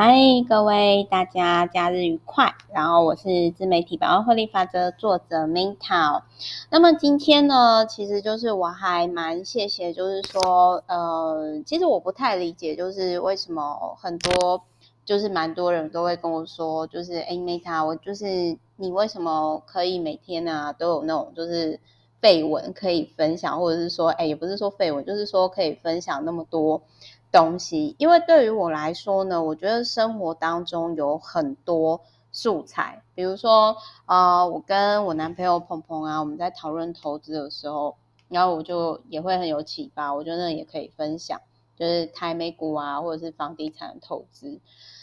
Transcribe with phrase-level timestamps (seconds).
[0.00, 0.14] 嗨，
[0.48, 2.54] 各位大家假日愉快。
[2.72, 6.22] 然后我是自媒体百万获利法则作者 Minta。
[6.70, 14.62] 那么今天呢，其实就是我还蛮谢谢，就是说，呃，其实我不太理解，就是为什么很多，
[15.04, 21.80] 就是蛮多人都会跟我说，就是哎，Minta，我就是你为什么可以每天啊都有那种就是
[22.20, 26.82] 废文可以分享，或者是说，哎，也不是说废文，就是说可以分享那么多。
[27.30, 32.00] 东西，因为对于我来说呢，我觉得生活当中有很多
[32.32, 37.96] 素材，比如说，呃，我跟我男朋友鹏鹏啊，我们在讨论投资的时候，
[38.28, 41.40] 然后我就也会很有启发，我觉得也可以分享，
[41.76, 44.60] 就是台美股啊，或者是房地产投资。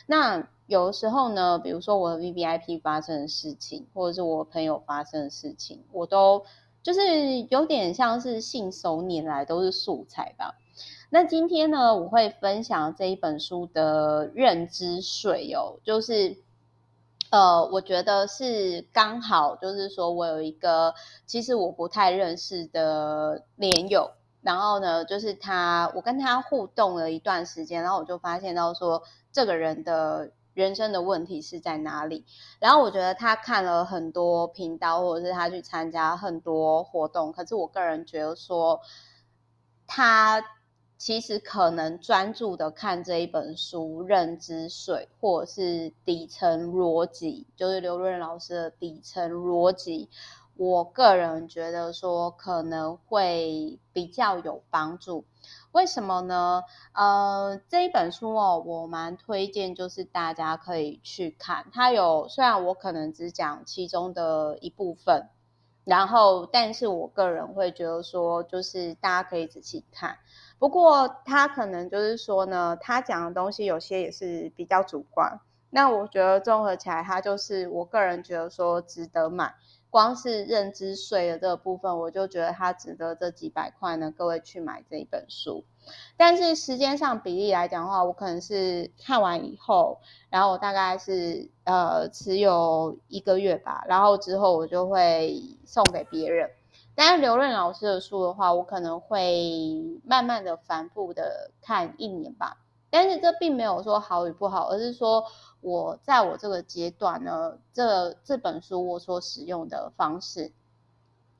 [0.07, 6.45] 那有的时候呢，比如说我的 VVIP 发生的事情，或者是我朋友发生的事情，我都
[6.83, 10.55] 就是有点像是信手拈来，都是素材吧。
[11.11, 16.35] 那今天呢，我会分享这一本书的认知税哦，就是，
[17.29, 20.93] 呃，我觉得是刚好，就是说我有一个
[21.25, 32.25] 其实我不太认识的连友，然后呢，就是他，我跟他互动了一段时间，然后我就发现到说，这个人的人生的问题是在哪里，
[32.59, 38.81] 然后我觉得他看了很多频道，或者是他去参加很多活动，可是我个人觉得说，
[39.87, 40.43] 他。
[40.97, 50.09] 其实可能专注的看这一本书《认知水》，或者是底层逻辑，就是刘润老师的底层逻辑。
[50.57, 55.25] 我个人觉得说可能会比较有帮助。
[55.73, 56.63] 为什么呢？
[56.93, 61.65] 呃，这一本书哦，我蛮推荐，就是大家可以去看。
[61.73, 65.27] 它有，虽然我可能只讲其中的一部分，
[65.83, 70.17] 然后，但是我个人会觉得说，就是大家可以仔细看。
[70.59, 75.39] 不过他可能就是说呢，他讲的东西有些也是比较主观。
[75.69, 79.53] 那我觉得综合起来，他就是我个人觉得说值得买。
[79.91, 84.11] 光是认知税的这个部分，我就觉得它值得这几百块呢。
[84.11, 85.63] 各位去买这一本书。
[86.17, 96.49] 但是时间上比例来讲的话，我可能是看完以后，然后我大概是呃持有一个月吧，然后之后我就会送给别人。
[96.95, 102.57] 但是刘润老师的书的话，我可能会慢慢的、反复的看一年吧。
[102.89, 105.25] 但是这并没有说好与不好，而是说
[105.59, 110.53] 我在我这个阶段呢，这这本书我所使用的方式。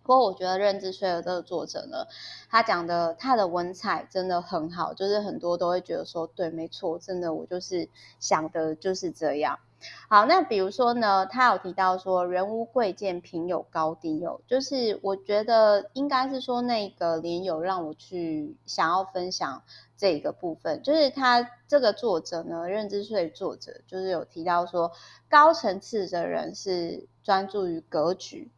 [0.03, 2.05] 不过我觉得认知税的这个作者呢，
[2.49, 7.89] 他讲的他的文采真的很好，就是很多都会觉得说，对，没错，真的我就是
[8.19, 9.57] 想的就是这样。
[10.07, 19.63] 好，那比如说呢，他有提到说人无贵贱，品有高低哦，就是我觉得应该是说那个连友让我去想要分享
[19.97, 24.91] 这个部分，就是他这个作者呢，认知税作者就是有提到说
[25.29, 28.51] 高层次的人是专注于格局，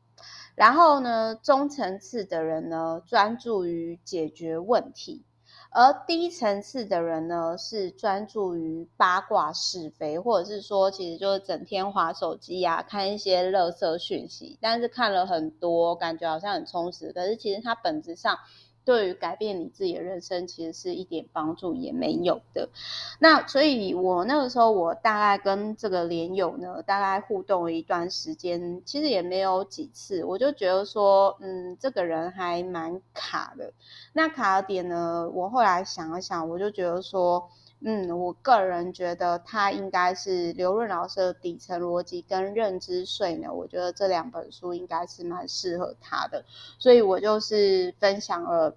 [0.55, 5.23] 然后呢，中层次的人呢专注于解决问题。
[5.69, 18.37] 而低层次的人呢，是专注于八卦是非，或者是说，其实就是整天划手机呀、看一些乐色讯息，但是看了很多，感觉好像很充实，可是其实它本质上。
[18.87, 22.69] 对于改变你自己的人生，其实是一点帮助也没有的。
[23.19, 33.73] 那所以，我那个时候，我大概跟这个连友呢，大概互动了一段时间，其实也没有几次，我就觉得说，嗯，这个人还蛮卡的。
[34.13, 37.49] 那卡的点呢，我后来想了想，我就觉得说。
[37.79, 46.43] 嗯，我个人觉得他应该是刘润老师的底层逻辑跟认知税呢，我觉得这两本书应该是蛮适合他的，
[46.79, 48.75] 所以我就是分享了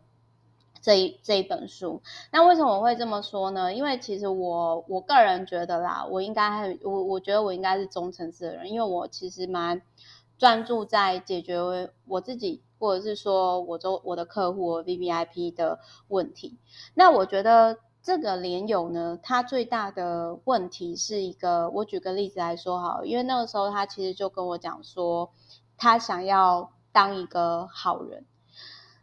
[0.83, 2.03] 这一这一本书。
[2.31, 3.75] 那为什么我会这么说呢？
[3.75, 9.81] 因为其实我我个人觉得啦，我应该很我我觉得我应该是中层次的人，因为我其实蛮
[10.37, 15.79] 专注在解决我自己或者是说我周我的客户 VVIP 的
[16.09, 16.59] 问题。
[16.93, 17.79] 那我觉得。
[18.03, 25.31] 这个连友呢，他最大的问题是一个，我举个例子来说好，因为那个时候他其实就跟我讲说，
[25.77, 28.25] 他想要当一个好人。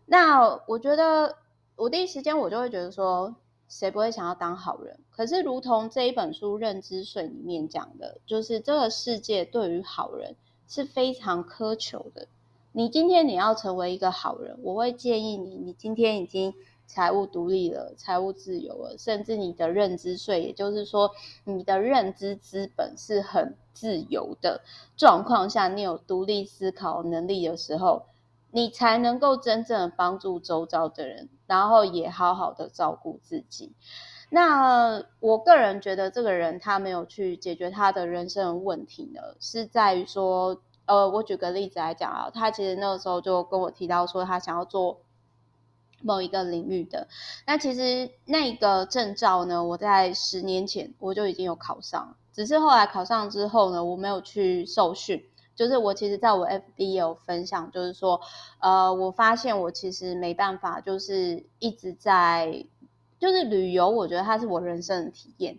[0.08, 1.38] 那我觉得，
[1.76, 3.36] 我第一时间我就会觉得说，
[3.70, 5.00] 谁不会想要当好人？
[5.12, 10.36] 可是，如同这一本书《认知税》里面讲的，就是这个世界对于好人
[10.68, 12.28] 是非常苛求的。
[12.72, 16.56] 你今天你要成为一个好人，我会建议你，你今天已经。
[16.88, 21.12] 财务独立了，财务自由了，甚至你的认知税，也就是说，
[21.44, 24.62] 你的认知资本是很自由的
[24.96, 28.06] 状况下，你有独立思考能力的时候，
[28.52, 33.74] 你才能够真正的帮助周遭的人，然后也好好的照顾自己。
[34.30, 45.00] 那我个人觉得，这个人他没有去解决他的人生的问题呢，是在于说，呃，我举个例子来讲啊，他其实那个时候就跟我提到说，他想要做
[46.02, 47.08] 某一个领域的。
[47.46, 55.24] 那其实那个证照呢，我在十年前我就已经有考上，只是后来考上之后呢，我没有去受训。
[55.56, 58.22] 就是我其实在我 FB 也有分享，就是说，
[58.60, 62.66] 呃，我发现我其实没办法，就是一直在。
[63.20, 65.58] 就是旅游，我觉得它是我人生的体验。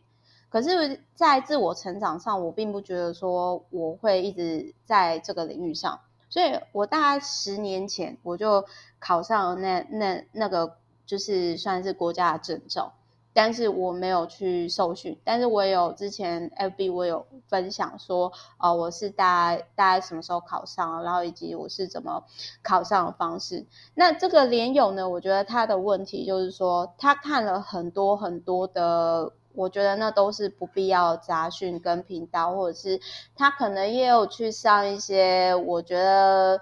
[0.49, 5.99] 可是，在自我成长上，我并不觉得说我会一直在这个领域上。
[6.29, 8.65] 所以我大概十年前我就
[8.99, 10.77] 考上了那那那个，
[11.07, 12.93] 就是算是国家的证照。
[13.35, 22.25] 但是我没有去受训，但是我有之前 FB 我有分享说，呃，我是大概大概什么时候考上，然后以及我是怎么
[22.63, 23.65] 考上的方式。
[23.95, 33.01] 那这个连友呢，我觉得他的问题就是说，他看了很多很多的，我觉得那都是不必要的杂讯跟频道，或者是
[33.35, 36.61] 他可能也有去上一些，我觉得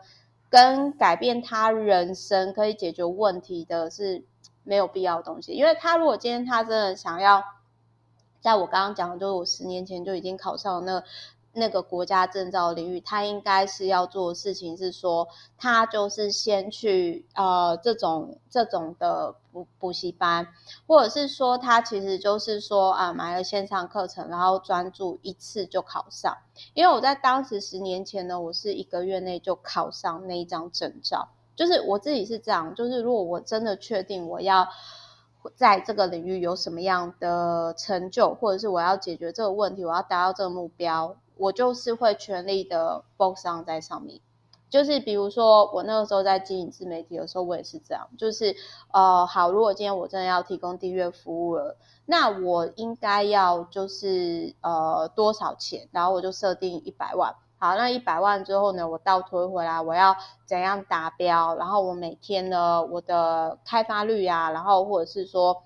[0.48, 4.24] 跟改变他人生可以解决问题的是。
[4.68, 7.40] 没有必要的东西，因为他如果今天他真的想要，
[8.40, 11.04] 在我刚刚讲的，就是我十年前就已经考上了那
[11.56, 15.26] 那个国家证照领域，他应该是要做的事情是说，
[15.56, 20.46] 他就是先去呃这种这种的补补习班，
[20.86, 26.36] 或者是说他其实就是说啊买了线上课程，然后专注一次就考上。
[26.74, 31.28] 因为我在当时十年前呢，我是一个月内就考上那一张证照。
[31.56, 34.68] 就是我自己是这样，就是如果我真的确定我要
[35.54, 44.20] 在这个领域有什么样的成就，或者是我要解决这个问题，我要达到这个目标，我就是会全力的 focus 在上面。
[44.68, 48.56] 就是比如说我那个时候在经营自媒体的时候，我也是这样，就是
[48.92, 57.36] 呃，好，如果今天我真的要提供订阅服务了，那我应该要就是呃多少钱，然后我就设定一百万。
[57.58, 60.16] 好，那一百万之后呢，我倒推回来，我要
[60.46, 61.54] 怎样达标？
[61.54, 65.62] 然后我每天呢，我的开发率啊，然后或者是说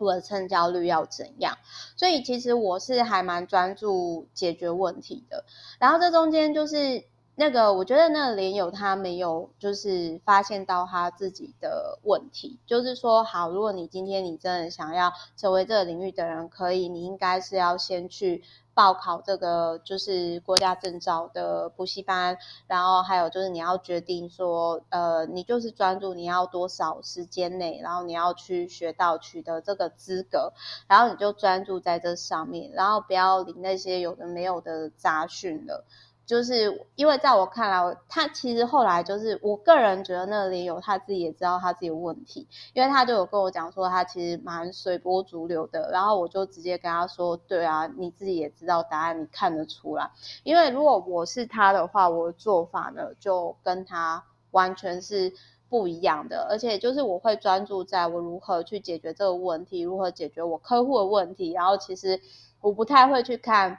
[0.00, 1.56] 我的成交率要怎样？
[1.96, 5.44] 所以其实我是还蛮专注解决问题的。
[5.78, 7.04] 然后这中间就是
[7.38, 18.42] 那个，我觉得那个连友他没有就是发现到他自己的问题，就是说，好，如果你今天你真的想要成为这个领域的人，可以，你应该是要先去。
[18.74, 22.38] 报考这个就是国家证照的补习班，
[22.68, 30.52] 然后还有就是你要决定说，呃，你就是专注你要多少时间内，然后你要去学到取得这个资格，
[30.86, 35.84] 然后你就专注在这上面，然后不要理那些有的没有的杂讯了。
[36.28, 50.10] 就是因为在我看来，他其实后来就是我个人觉得那里有他自己也知道他自己有问题，因为他就有跟我讲说他其实蛮随波逐流的，然后我就直接跟他说，对啊，你自己也知道答案，你看得出来。
[50.42, 55.32] 因为如果我是他的话，我的做法呢就跟他完全是
[55.70, 62.20] 不一样的，而且就是我会专注在我如何去解决这个问题，如何解决我客户的问题，然后其实
[62.60, 63.78] 我不太会去看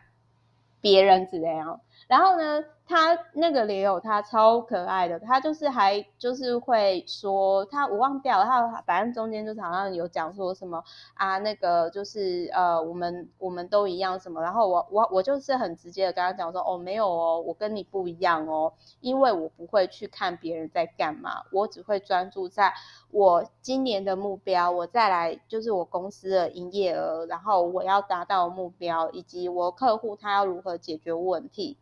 [0.82, 1.80] 别人怎么样。
[2.10, 10.84] 然后呢，他那个也有他超可爱的，他就是还就是会说他我忘掉了，他反正中间就是好像有讲说什么
[11.14, 22.74] 啊，那个就是呃我们我们都一样什么，然后我我我就是很直接的跟他讲说哦没有哦，我跟你不一样哦，因为我不会去看别人在干嘛，我只会专注在
[23.12, 31.78] 我今年的目标，我再来就是我公司的营业额，然后我要达到目标，以及我客户他要如何解决问题。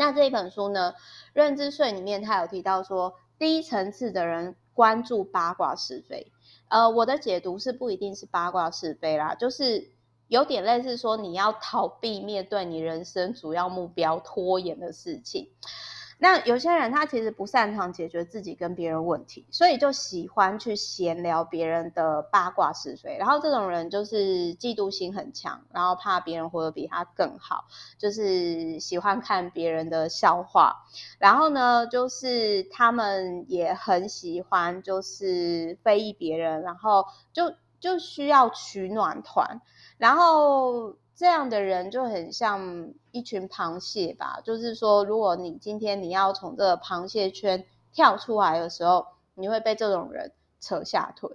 [0.00, 0.94] 那这一本书呢，
[1.34, 6.32] 认知税里面他有提到说，低层次的人关注八卦是非。
[6.68, 9.90] 呃，我的解读是不一定是八卦是非啦，就是
[10.26, 15.50] 有点类似说你要逃避面对你人生主要目标拖延的事情。
[16.22, 23.16] 那有些人他其实不擅长解决自己跟别人问题，所以就喜欢去闲聊别人的八卦是非。
[23.18, 27.64] 然后这种人就是嫉妒心很强，然后怕别人活得比他更好，
[27.96, 30.84] 就是喜欢看别人的笑话。
[31.18, 39.62] 然后呢，就是他们也很喜欢就是非议别人，然后就就需要取暖团，
[39.96, 40.96] 然后。
[41.20, 47.62] 这样的人就很像一群螃蟹吧，就是说，如果你今天你要从这个螃蟹圈
[47.92, 51.28] 跳出来的时候，你会被这种人扯下腿。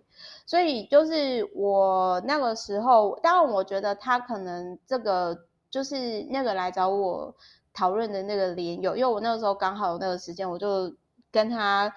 [0.48, 7.36] 所以就是我那个时候，当然我觉得他可能这个就是那个来找我
[7.72, 10.92] 讨论的那个连友，因为我那个时候刚好那个时间，我就
[11.32, 11.94] 跟他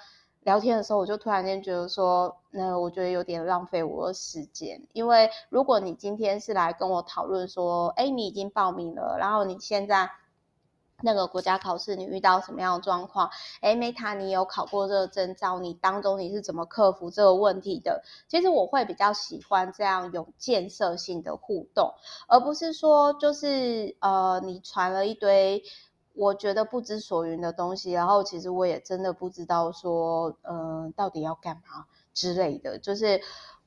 [0.49, 10.11] 聊天的时候，我就突然间觉得说，那我觉得有点浪费我的时间，因为如果你今天是来跟我讨论说，哎，你已经报名了，然后你现在。
[11.01, 13.31] 那个国家考试，你遇到什么样的状况？
[13.61, 15.61] 诶，Meta，你有考过这个证照？
[15.61, 18.03] 你当中你是怎么克服这个问题的？
[18.27, 21.95] 其实我会比较喜欢这样有建设性的互动，
[22.27, 25.63] 而不是说就是呃，你传了一堆
[26.19, 32.79] 我觉得不知所云的东西，然后其实我也真的不知道说，呃，到底要干嘛之类的。
[32.79, 33.21] 就是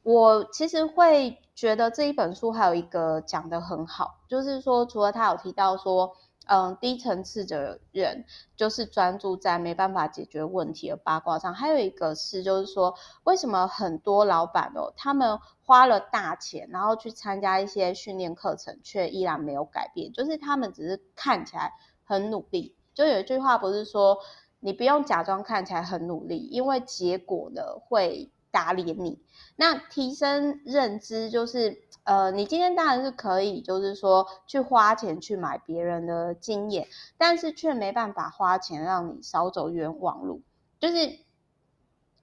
[0.03, 6.15] 我其实会觉得这一本书还有一个讲得很好，就是说除了他有提到说。
[6.47, 8.25] 嗯，低层次的人
[8.57, 11.53] 就是专注在没办法解决问题的八卦上。
[11.53, 21.71] 还有一个是，就是说，为什么很多老板哦，他们花了大钱，然后去参加一些训练课程，却依然没有改变，就是他们只是看起来
[22.11, 22.75] 很努力。
[22.93, 24.17] 就有一句话不是说，
[24.59, 29.21] 你不用假装看起来很努力，因为结果呢会打脸你。
[29.55, 31.81] 那提升认知就是。
[32.03, 40.41] 呃，你今天当然是可以，就是说去花钱去买别人的经验，但是却没办法花钱让你少走冤枉路。
[40.79, 41.19] 就是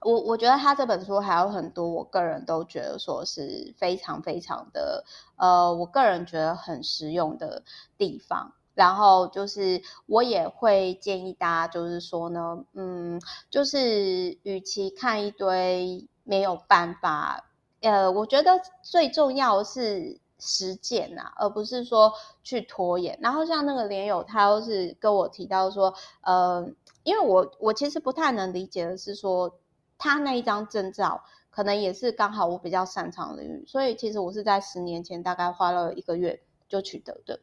[0.01, 5.05] 我我觉得他这本书还有很多，我个人都觉得说是非常非常的，
[5.37, 7.63] 呃，我个人觉得很实用的
[7.97, 8.51] 地方。
[8.79, 17.45] 然后就是我也会建议大家，就是说呢，嗯，就是与其看一堆没有办法。
[17.81, 23.19] 呃，我觉得最重要是实践呐、而不是说去拖延。
[23.21, 26.65] 然后像那个连友，他又是跟我提到说，呃，
[27.03, 29.59] 因为我我其实不太能理解的是说，
[29.97, 37.41] 他那一张证照可能也是刚好我比较擅长领域，所以其实我是在十年前大概花了一个月就取得的。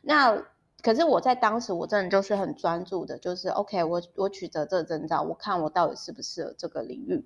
[0.00, 0.42] 那
[0.82, 7.24] 可是我在当时我真的就是很专注的，就是 OK，我我取得这个证照，我看我到底适不适合这个领域。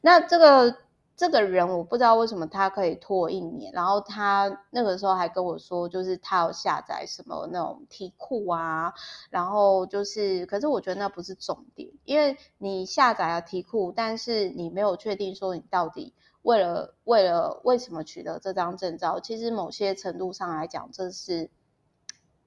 [0.00, 0.76] 那这个。
[1.14, 8.94] 这个人我不知道为什么他可以拖一年，然后他那个时候还跟我说，就是他要下载什么那种题库啊，
[9.30, 21.50] 然后就是，可是我觉得那不是重点，因为你下载了题库，但是你没有确定说你到底为了为了为什么取得这张证照，其实某些程度上来讲，这是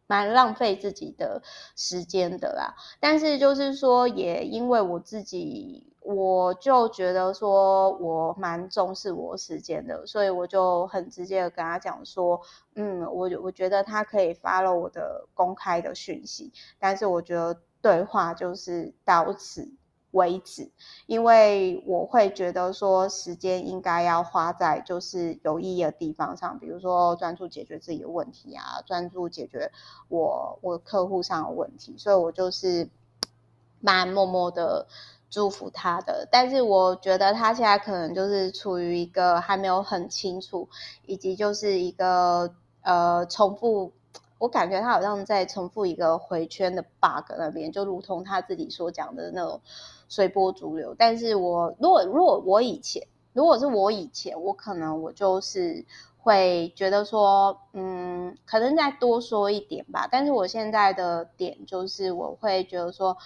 [0.08, 1.42] 蛮浪费自己的
[1.76, 2.76] 时间的啦。
[3.00, 5.92] 但是就是说，也因为我自己。
[6.08, 12.40] 我就觉得说，我蛮重视我时间的，所以我就很直接的跟他讲说，
[12.76, 19.68] 嗯，我我觉得他可以发了我的公开的讯息，但是我觉得对话就是到此
[20.16, 20.72] 为止，
[21.06, 29.72] 因为我会觉得说，时间应该要花在就是有意义的地方上，比如说专注解决自己的问题啊，专注解决
[30.10, 32.90] 我我客户上的问题，所以我就是
[33.82, 34.88] 蛮默默的。
[35.28, 40.70] 祝福他的，但是我觉得他现在可能就是处于一个还没有很清楚，
[41.06, 43.92] 以及就是一个呃重复，
[44.38, 49.62] 我感觉他好像在重复一个回圈的 bug 那边，就如同他自己所讲的那种
[50.08, 50.96] 随波逐流。
[50.98, 55.86] 但是我如果如果我以前，如果是我以前，我可能我就是
[56.18, 60.08] 会觉得说，嗯，可能再多说一点吧。
[60.12, 63.18] 但是我现在的点就是我会觉得说。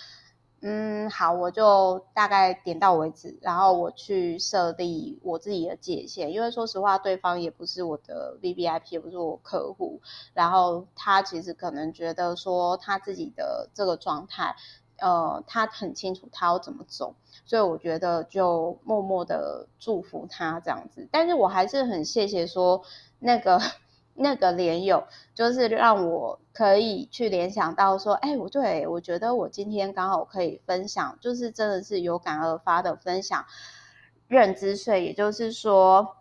[0.61, 10.01] 嗯，好，我就大概点到为止，然后我去设立我自己的界限，因为说实话，对方也不是我的 VVIP，也不是我客户，
[10.33, 14.53] 然后他其实可能觉得说他自己的这个状态，
[14.97, 22.83] 呃，他很清楚他要怎么走，所以我觉得就默默的祝福他这样子，但是我还是很谢谢说
[23.19, 23.61] 那个。
[24.19, 33.45] 那个连友就是让我可以去联想到说，哎，我对我觉得我今天刚好可以分享，就是真的是有感而发的分享
[34.27, 36.17] 认知税，也就是说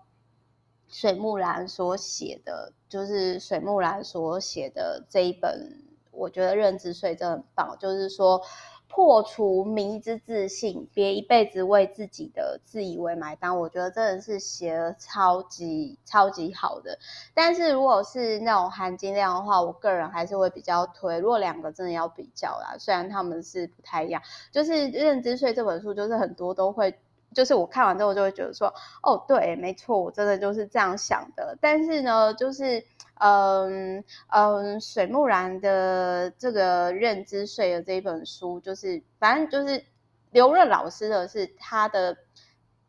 [0.88, 8.40] 水木兰所写的，就是水木兰所写的这一本，我觉得认知税真的很棒，就是说。
[8.88, 13.57] 破除迷之自信，别一辈子为自己的自以为买单。
[13.59, 16.99] 我觉得真的是写的超级超级好的。
[17.35, 21.18] 但是如果是那种含金量的话，我个人还是会比较推。
[21.18, 26.99] 如果两个真的要比较啦，虽然他们是不太一样，就是《认知税》这本书，就是很多都会，
[27.35, 31.56] 就是我看完之后就会觉得说，哦，对，没错，我真的就是这样想的。
[31.61, 32.85] 但是呢，就是。
[33.20, 39.85] 嗯嗯，水木然的这个认知税的这一本书，就是反正就是
[40.30, 42.16] 刘润老师的是他的，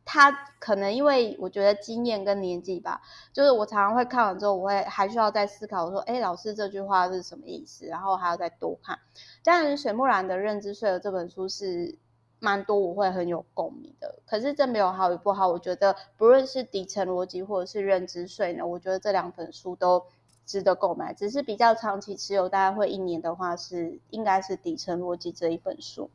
[0.05, 3.01] 他可能因为我觉得经验跟年纪吧，
[3.33, 7.87] 就是我常常会看完之后，我会还需要再思考说，哎，老师这句话是什么意思？
[7.87, 8.99] 然后还要再多看。
[9.43, 11.97] 当然，水木然的认知税的这本书是
[12.39, 14.19] 蛮多我会很有共鸣的。
[14.25, 20.05] 可是这没有好与不好，我觉得不论是底层逻辑或者是认知税呢，我觉得这两本书都
[20.45, 21.13] 值得购买。
[21.13, 26.09] 只是比较长期持有，大概会一年的话是应该是底层逻辑这一本书。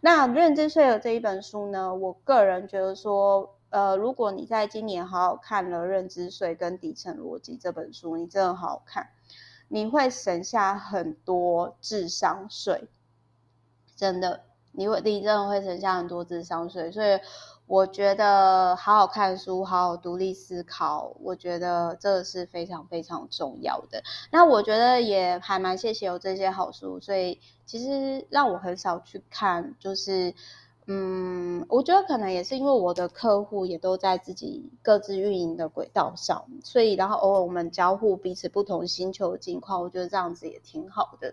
[0.00, 9.08] 那认知税的这一本书呢，我个人觉得说，呃，如果你在今年好好看了认知税跟底层逻辑这本书，你真的好好看。
[9.68, 12.86] 你会省下很多智商税，
[13.96, 14.44] 真的，
[14.76, 17.18] 你会你真的会省下很多智商税，所以
[17.66, 24.02] 我觉得好好看书，好好独立思考，我觉得这是非常非常重要的。
[24.30, 30.34] 那我觉得也还蛮谢谢有这些好书，所以其实让我很少去看，就是。
[30.86, 41.32] 嗯，我觉得可能也是因为我的客户也都在自己各自运营的轨道上，所以然后偶尔我们交互彼此不同星球的境况，我觉得这样子也挺好的。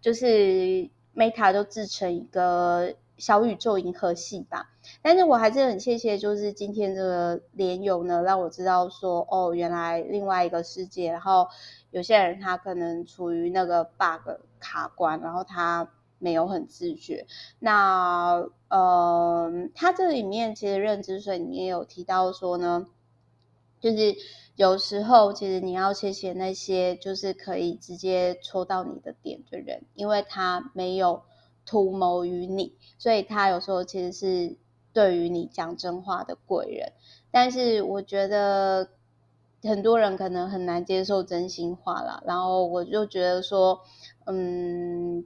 [0.00, 4.70] 就是 Meta 就自成一个小宇宙银河系吧。
[5.02, 11.48] 但是我还是很谢谢，就是今天这个连友呢，让我知道说，哦，原来另外一个世界，然后
[11.90, 15.88] 有些人他可能处于那个 bug 卡关，然后他。
[16.24, 17.26] 没有很自觉，
[17.58, 22.86] 那呃，他这里面其实认知税里面有提到说呢，
[23.82, 24.16] 就是
[24.56, 31.22] 有时候其实你要谢谢那些就是可以直接戳到你的点的人，因为他没有
[31.66, 34.56] 图谋于你，所以他有时候其实是
[34.92, 36.92] 对于你讲真话的贵人。
[37.30, 38.90] 但是我觉得
[39.62, 43.80] 很多人可能很难接受真心话啦，然后我就觉得说，
[44.26, 45.24] 嗯，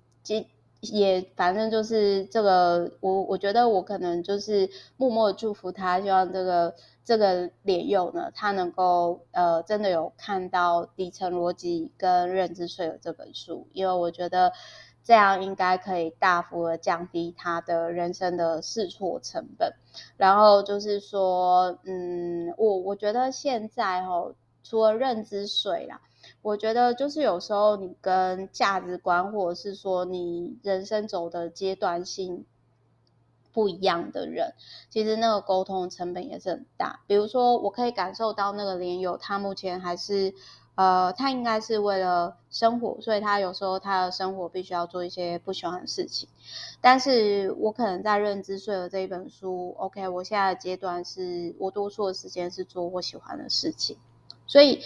[0.92, 6.74] 也反正就是这个，我我觉得我可能就是默默祝福他，希望这个
[7.04, 14.52] 这个连友呢，他能够呃真的有看到底层逻辑跟认知税的这本书，因为我觉得
[15.04, 19.72] 这样应该可以大幅的降低他的人生的试错成本。
[20.16, 26.00] 然后就是说，嗯，我我觉得现在哦，除了认知税啦。
[26.42, 32.44] 我觉得就是有时候你跟价值观，或者是说你人生走的阶段性
[33.52, 34.52] 不一样的人，
[34.90, 37.00] 其实那个沟通成本也是很大。
[37.06, 40.34] 比如说，我可以感受到那个连友，他目前还是
[40.74, 46.28] 呃，他应该是为了生活，所以他有时候他的生活必须要做一些不喜欢的事情。
[46.82, 53.96] 但是我可能在认知税的这一本书，OK，我现在的阶段是我多数的时间是做我喜欢的事情，
[54.46, 54.82] 所以。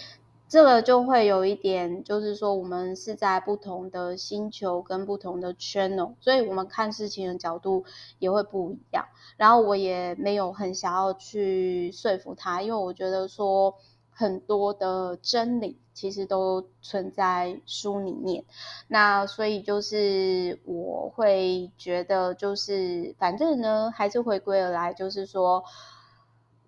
[0.51, 7.85] 这个就会有一点，就是说我们是在不同的星球跟不同的 channel，所以我们看事情的角度
[8.19, 9.05] 也会不一样。
[9.37, 13.75] 然后我也没有很想要去说服他，因为我觉得说
[14.09, 18.43] 很多的真理其实都存在书里面。
[18.89, 25.63] 那所以就是我会觉得，就是反正呢，还是回归而来，就是说。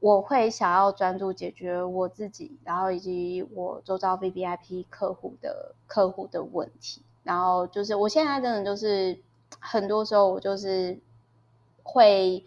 [0.03, 7.01] 我会想要专注解决我自己，然后以及我周遭 VVIP 客户的客户的问题。
[7.23, 9.17] 然后就是我现在真的就是
[9.61, 10.99] 很多时候我就是
[11.83, 12.43] 会，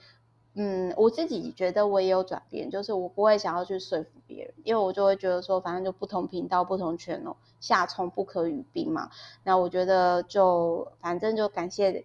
[0.53, 9.09] 嗯，我自己觉得我也有转变，就是我不会想要去说服别人，因为我就会觉得说，反正就不同频道、不同圈哦，夏虫不可语冰嘛。
[9.45, 12.05] 那我觉得就反正就感谢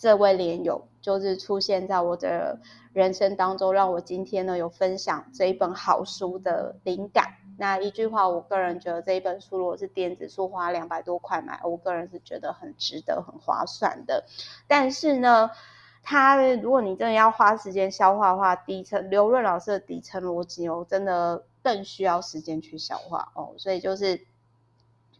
[0.00, 2.58] 这位连友，就是出现在我的。
[2.92, 7.24] 人生当中，让我今天呢有分享这一本好书的灵感。
[7.56, 14.24] 那一句话，我个人觉得这一本书如果是电子书，花两百多块买，我个人是觉得很值得、很划算的。
[14.66, 15.48] 但是呢，
[16.02, 23.54] 它如果你真的要花时间消化的话，底层刘润老师的底层逻辑哦，真的更需要时间去消化哦。
[23.56, 24.20] 所以就是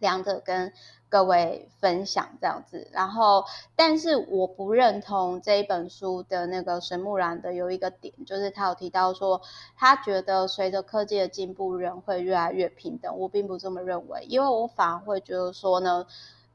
[0.01, 0.73] 两者跟。
[1.13, 9.43] 各位分享这样子，然后，但是我不认同这一本书的那个水木兰的有一个点，就是他有提到说，
[9.77, 13.19] 他觉得随着科技的进步，人会越来越平等。
[13.19, 16.07] 我并不这么认为，因为我反而会觉得说呢，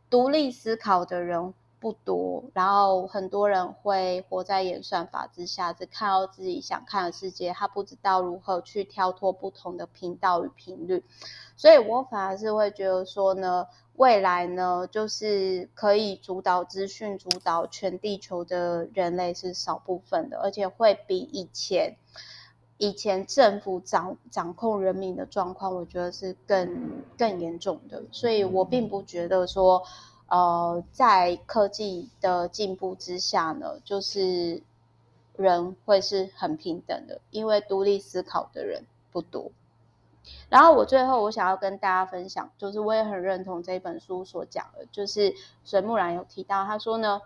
[0.10, 11.04] 独立思考的人不多，然后很多人会活在演算法之下，只看到自己想看的世界，他不知道如何去跳脱不同的频道与频率，
[11.56, 13.68] 所以我反而是会觉得说呢。
[13.98, 21.96] 未来呢，就是可以主导资讯、主导全地球的人类是少部分的，而且会比以前
[22.78, 28.04] 以前政府掌掌控人民的状况，我觉得是更更严重的。
[28.12, 29.82] 所以我并不觉得说，
[30.28, 34.64] 呃，在科技的进步之下呢，就是
[35.36, 39.52] 人会是很平等的，因为独立思考的人不多。
[40.50, 47.22] 然后我最后我想要跟大家分享，就是我也很认同这本书所讲的，就是水木兰有提到，他说呢，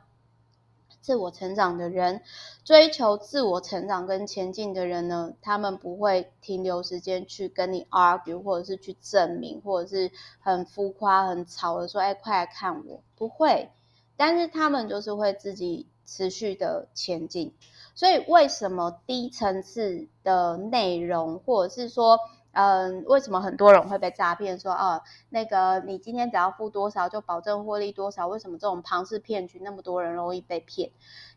[1.01, 2.21] 自我成长的人，
[2.63, 13.69] 追求自我成长跟前进的人呢，他们不会停留时间去跟你 argue，或者是去证明，或者是很浮夸、很吵的说：“哎，快来看我！”不会，
[14.17, 17.53] 但是他们就是会自己持续的前进。
[17.95, 22.17] 所以，为什么低层次的内容，或者是说，
[22.51, 24.59] 嗯，为什么很多人会被诈骗？
[24.59, 28.27] 说哦，那个你今天只要付多少就保证获利多少？
[28.27, 30.89] 为什么这种庞氏骗局那么多人容易被骗？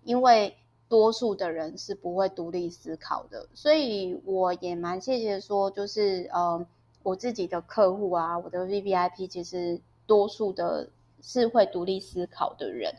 [0.04, 0.56] 因为
[0.88, 3.46] 多数的人是不会独立思考的。
[3.54, 6.66] 所以我也蛮谢谢说，就是呃，
[7.02, 10.88] 我自己的客户啊，我的 VVIP 其实多数的
[11.20, 12.94] 是会独立思考的人。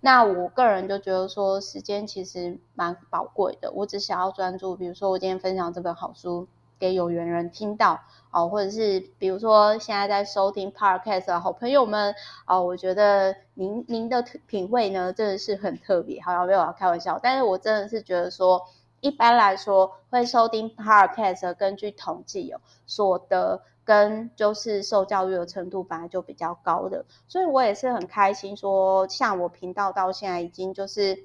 [0.00, 3.72] 那我个人就觉得说，时间其实蛮宝贵的。
[3.72, 6.46] 我只想要专注，比如说我今天分享这本好书。
[6.78, 12.14] 给有缘人听到哦，或者是比如说现在在收听 Podcast 的好朋友们
[12.46, 18.60] 哦，我觉得您您的品味呢真的是很特别，好像没有开玩笑，但是我真的是觉得说，
[19.00, 31.24] 一般来说会收听 Podcast，根据统计哦，所得跟就是受教育的程度本来就比较高的，所以我也是很开心说，像我频道到现在已经就是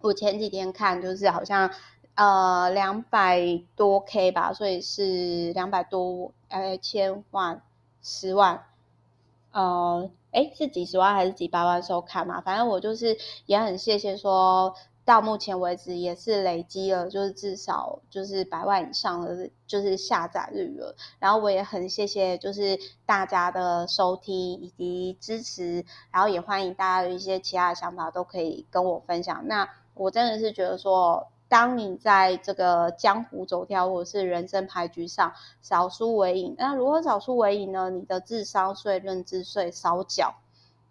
[0.00, 1.70] 我前几天看就是好像。
[2.20, 7.62] 呃，两百多 K 吧，所以是两百多，呃，千万、
[8.02, 8.62] 十万，
[9.52, 12.42] 呃，诶，是几十万还是几百万收看嘛？
[12.42, 14.74] 反正我就是也很谢谢说，
[15.06, 20.94] 到目前为止也是累积了，就是至少就是百万以上的就是下载率了。
[21.20, 29.48] 然后我也很谢谢就是大家的收听以及支持，然后也欢迎大家有一些其他的想法都可以跟我分享。
[29.48, 31.26] 那我真的是觉得说。
[31.50, 37.90] 当你在这个江湖走跳或者是人生牌局上少输为赢，那如何少输为赢呢？
[37.90, 40.32] 你的智商税、认知税少缴。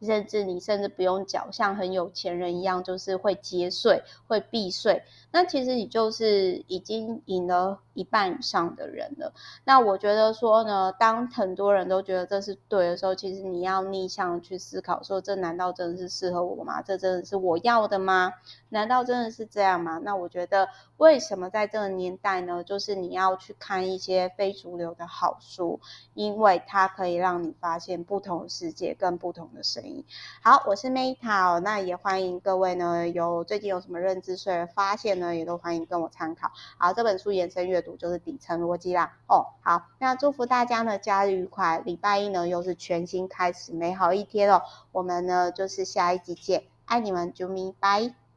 [0.02, 5.04] 甚至你甚至不用缴，像很有钱人一样，就是会节税、会避税。
[5.32, 9.34] 那其实你就是已经赢了一半以上的人了。
[9.64, 16.82] 那我觉得说呢，当很多人都觉得这是对的时候，其实你要逆向去思考，说这难道真的是适合我吗？
[16.82, 18.34] 这真的是我要的吗？
[18.70, 20.00] 难道真的是这样吗？
[20.04, 22.64] 那我觉得为什么在这个年代呢？
[22.64, 25.80] 就是你要去看一些非主流的好书，
[26.14, 30.06] 因为它可以让你发现不同的世界跟不同的声音。
[30.42, 36.52] 好，我是 Meta，那也欢迎各位呢，有最近有什么认知税的发现呢，也都欢迎跟我参考。
[36.78, 39.18] 好，这本书延伸阅读就是底层逻辑啦。
[39.28, 44.64] 哦，好，那祝福大家呢，假日愉快，礼拜一呢又是全新开始，美好一天哦。
[44.92, 48.29] 我们呢就是下一集见，爱你们，啾咪，拜。